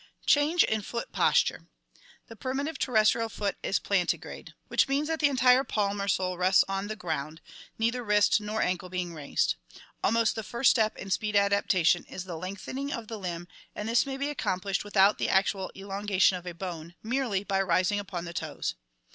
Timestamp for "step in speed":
10.71-11.35